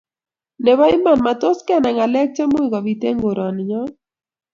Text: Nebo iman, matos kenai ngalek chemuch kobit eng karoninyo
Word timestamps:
Nebo 0.63 0.83
iman, 0.95 1.19
matos 1.25 1.57
kenai 1.67 1.95
ngalek 1.95 2.29
chemuch 2.35 2.67
kobit 2.71 3.01
eng 3.09 3.21
karoninyo 3.23 3.81